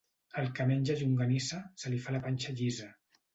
Al 0.41 0.45
que 0.59 0.65
menja 0.71 0.95
llonganissa, 1.01 1.59
se 1.83 1.93
li 1.93 2.01
fa 2.07 2.17
la 2.17 2.23
panxa 2.25 2.57
llisa. 2.63 2.91